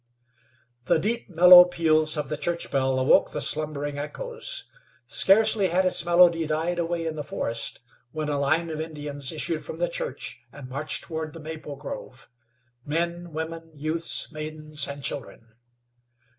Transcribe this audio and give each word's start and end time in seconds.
The 0.85 0.97
deep 0.97 1.29
mellow 1.29 1.63
peals 1.63 2.17
of 2.17 2.27
the 2.27 2.35
church 2.35 2.71
bell 2.71 2.97
awoke 2.97 3.29
the 3.29 3.39
slumbering 3.39 3.99
echoes. 3.99 4.65
Scarcely 5.05 5.67
had 5.67 5.85
its 5.85 6.03
melody 6.03 6.47
died 6.47 6.79
away 6.79 7.05
in 7.05 7.15
the 7.17 7.23
forest 7.23 7.81
when 8.11 8.27
a 8.27 8.39
line 8.39 8.71
of 8.71 8.81
Indians 8.81 9.31
issued 9.31 9.63
from 9.63 9.77
the 9.77 9.87
church 9.87 10.41
and 10.51 10.67
marched 10.69 11.03
toward 11.03 11.33
the 11.33 11.39
maple 11.39 11.75
grove. 11.75 12.31
Men, 12.83 13.31
women, 13.31 13.69
youths, 13.75 14.31
maidens 14.31 14.87
and 14.87 15.03
children. 15.03 15.53